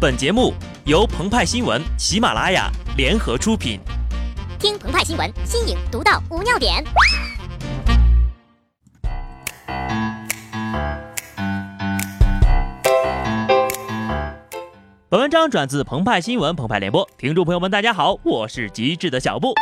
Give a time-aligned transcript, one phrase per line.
[0.00, 0.54] 本节目
[0.86, 3.78] 由澎湃新闻、喜马拉雅联合出品。
[4.58, 6.82] 听澎湃新闻，新颖独到，无尿点。
[15.10, 19.52] 本文章转自澎湃新闻《澎湃联播，听众朋友们，大家好，我是极致的小布。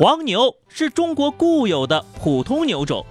[0.00, 3.06] 黄牛是中国固有的普通牛种，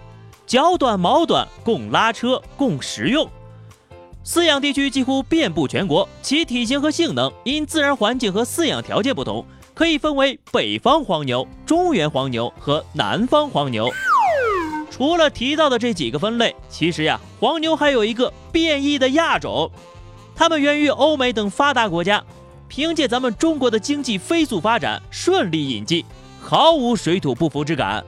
[0.46, 3.26] 脚短毛短，供拉车，供食用。
[4.24, 13.90] 饲养地区几乎遍布全国，其体型和性能因自然环境和饲养条件不同，可以分为北方黄牛、中原黄牛和南方黄牛。
[14.92, 19.72] 除了提到的这几个分类，其实呀，黄牛还有一个变异的亚种，
[20.36, 22.24] 它们源于欧美等发达国家，
[22.68, 26.06] 凭借咱们中国的经济飞速发展，顺利引进，
[26.40, 28.06] 毫无水土不服之感，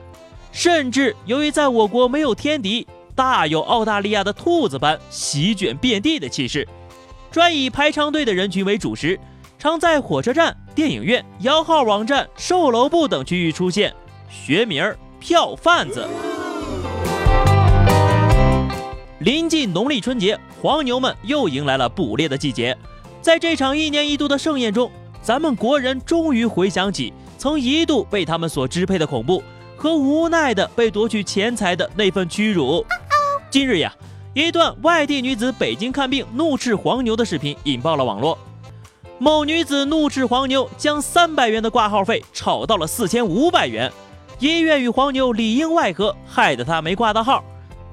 [0.52, 2.86] 甚至由于在我国没有天敌。
[3.14, 6.66] 大有澳大利亚的兔子般席卷遍地的气势，
[7.30, 9.18] 专以排长队的人群为主食，
[9.56, 13.94] 常在火车站、电影院、摇号网站、售楼部等区域出现。
[14.28, 16.04] 学名儿票贩子。
[19.20, 22.76] 临近农历春节，黄牛们又迎来了捕猎的季节。
[23.22, 24.90] 在这场一年一度的盛宴中，
[25.22, 29.40] 咱们国人终于回想起曾一度被他们所支配的恐怖
[29.76, 32.84] 和无奈的被夺取钱财的那份屈辱。
[33.54, 33.94] 近日呀，
[34.32, 38.36] 一段外地女子北京看病怒斥黄牛的视频引爆了网络。
[39.16, 43.92] 某女子怒斥黄牛，将三百元的挂号费炒到了四千五百元，
[44.40, 47.44] 医院与黄牛里应外合，害得她没挂到号。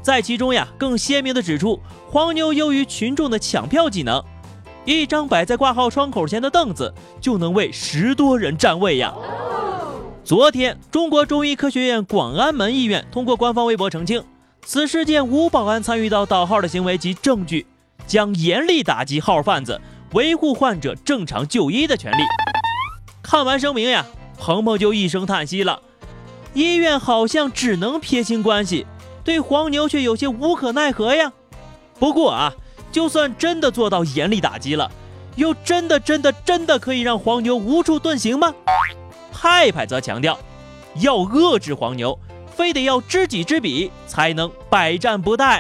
[0.01, 4.19] 在其中呀，更鲜明地指出黄牛优于群众的抢票技能，
[4.83, 9.13] 一张摆在挂号窗口前的凳子就能为十多人占位呀。
[10.23, 14.23] 昨天，中国中医科学院广安门医院通过官方微博澄清。
[14.63, 17.65] 此事件无保安参与到倒号的行为及证据，
[18.05, 19.81] 将严厉打击号贩子，
[20.13, 22.23] 维护患者正常就医的权利。
[23.23, 24.05] 看完声明呀，
[24.37, 25.81] 鹏鹏就一声叹息了。
[26.53, 28.85] 医院好像只能撇清关系，
[29.23, 31.31] 对黄牛却有些无可奈何呀。
[31.99, 32.53] 不过啊，
[32.91, 34.91] 就算真的做到严厉打击了，
[35.35, 38.53] 又真的真的真的可以让黄牛无处遁形吗？
[39.31, 40.37] 派派则强调，
[40.95, 42.17] 要遏制黄牛。
[42.51, 45.59] 非得要知己知彼，才能百战不殆。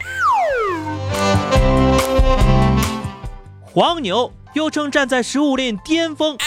[3.63, 6.37] 黄牛又称站在食物链巅峰，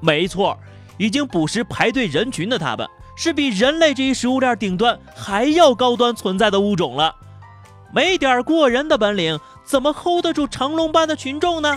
[0.00, 0.56] 没错，
[0.96, 7.14] 已经捕食排队人群的它们，是比人类这一食物链顶端还要高端存在的物种了。
[7.92, 11.74] 没点过人的本领，怎么 hold 得住长龙般的群众呢？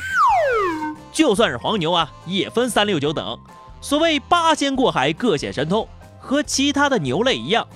[1.12, 3.38] 就算是黄牛啊，也分三六九等。
[3.81, 5.88] 所谓八仙过海，各显神通，
[6.19, 7.68] 和其他的牛类一样。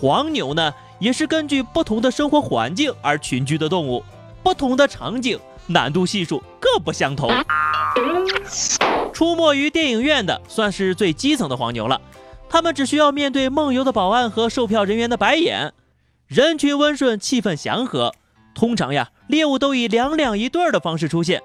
[0.00, 4.04] 黄牛呢，也是根据不同的生活环境而群居的动物，
[4.44, 5.36] 不同的场景
[5.66, 7.28] 难度系数各不相同。
[9.12, 12.00] 出没于电影院的算是最基层的黄牛了，
[12.48, 15.72] 他们只需要面对梦游的保安和售票人员的白眼。
[16.28, 18.14] 人群温顺，气氛祥和。
[18.54, 21.42] 通常呀，猎物都以两两一对的方式出现。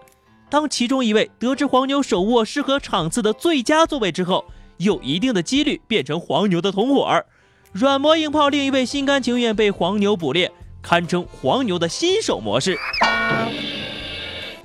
[0.52, 4.46] 当其中一位得知黄牛手握适合场次的最佳座位之后，
[4.78, 7.26] 有一定的几率变成黄牛的同伙儿。
[7.74, 10.52] 软磨硬泡，另一位心甘情愿被黄牛捕猎，
[10.84, 12.78] 堪称黄牛的新手模式。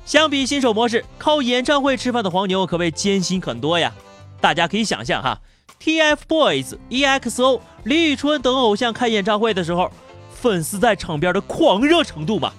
[0.05, 3.95] 相比新手模式，靠演唱会吃饭的黄牛可谓艰辛很多呀。
[4.43, 5.41] 大家可以想象哈
[5.83, 9.91] ，TFBOYS、EXO、李宇春等偶像开演唱会的时候，
[10.31, 12.53] 粉丝在场边的狂热程度吧。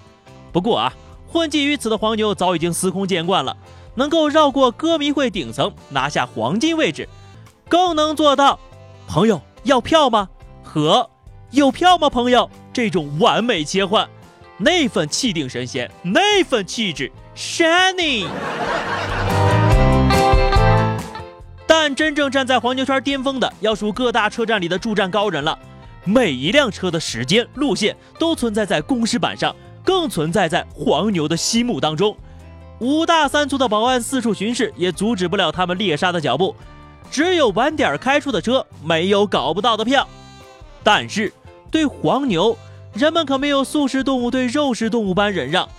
[0.51, 0.91] 不过啊，
[1.27, 3.55] 混迹于此的黄牛早已经司空见惯了，
[3.93, 7.07] 能够绕过歌迷会顶层拿下黄金位置，
[7.67, 8.59] 更能做到
[9.07, 10.27] 朋友要票吗？
[10.71, 11.09] 和
[11.49, 12.47] 有票吗，朋友？
[12.71, 14.07] 这种完美切换，
[14.59, 18.27] 那份气定神闲，那份气质，shining。
[21.65, 25.57] 但真正站在黄牛圈巅峰的，要数各大车站里的驻站高人了。
[26.03, 32.15] 每一辆车的时间、路线都存在在公示板上，更存在在黄牛的心目当中。
[32.77, 36.55] 五大三粗的保安四处巡视，也阻止不了他们猎杀的脚步。
[37.09, 40.07] 只有晚点开出的车，没有搞不到的票。
[40.91, 41.31] 但是，
[41.69, 42.57] 对黄牛，
[42.95, 45.69] 人们可没有素食动物对肉食动物般忍让。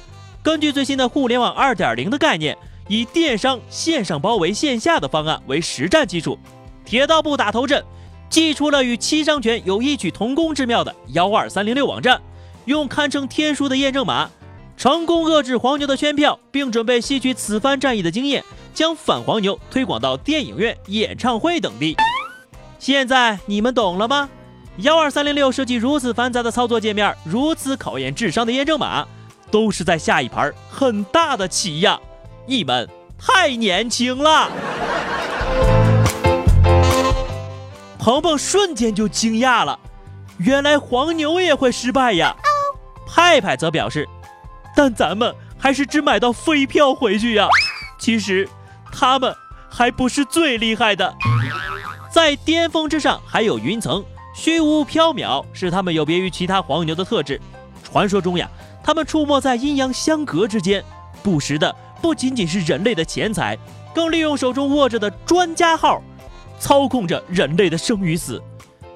[0.41, 6.39] 根据最新的互联网二点零的概念，以电商线上包围线下的方案为实战基础，
[6.85, 7.83] 铁道部打头阵，
[8.29, 12.23] 祭出了与七伤拳有异曲同工之妙的幺二三零六网站，
[12.67, 14.31] 用堪称天书的验证码，
[14.77, 21.97] 成功遏制黄牛的圈票，并准备吸取此番战役的经验，将反黄牛推广到电影院、演唱会等地。
[22.79, 24.31] 现在你们懂了吗？
[24.77, 29.07] 幺二三零六设计如此繁杂的操作界面，如此考验智商的验证码，
[29.51, 32.01] 都是在下一盘很大的棋呀！
[32.47, 32.89] 你们
[33.19, 34.49] 太年轻了。
[37.99, 39.79] 鹏鹏瞬间就惊讶了，
[40.39, 42.35] 原来黄牛也会失败呀。
[43.07, 44.09] 派派则表示，
[44.75, 47.49] 但咱们还是只买到飞票回去呀。
[47.99, 48.49] 其实
[48.91, 49.35] 他们
[49.69, 51.15] 还不是最厉害的，
[52.11, 54.03] 在巅峰之上还有云层，
[54.41, 57.39] 虚无缥缈是他们有别于其他黄牛的特质。
[57.85, 58.49] 传说中呀，
[58.83, 60.83] 他们出没在阴阳相隔之间，
[61.23, 63.55] 捕食的不仅仅是人类的钱财，
[63.95, 66.01] 更利用手中握着的专家号，
[66.59, 68.43] 操控着人类的生与死。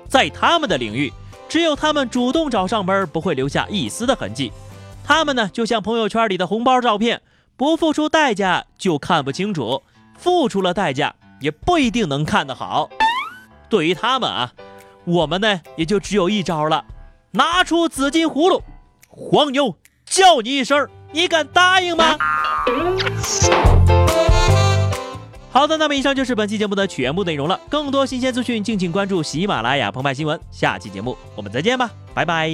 [0.09, 1.13] 在他们的领域，
[1.47, 4.51] 只有他们主动找上门，不会留下一丝的痕迹。
[5.05, 7.21] 他们呢，就像朋友圈里的红包照片，
[7.55, 9.83] 不付出代价就看不清楚，
[10.17, 12.89] 付出了代价也不一定能看得好。
[13.69, 14.53] 对于他们啊，
[15.05, 16.85] 我们呢也就只有一招了，
[17.33, 18.63] 拿出紫金葫芦。
[19.09, 22.19] 黄牛叫你一声，你敢答应吗？
[25.51, 27.61] 好的，那么以上就是本期节目的全部内容了。
[27.69, 30.41] 更多新鲜资讯，敬请关注喜马拉雅澎湃新闻。
[30.51, 32.53] 下期节目我们再见吧，拜拜。